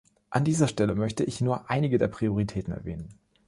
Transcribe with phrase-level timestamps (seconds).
[0.31, 3.19] An dieser Stelle möchte ich nur einige der Prioritäten erwähnen.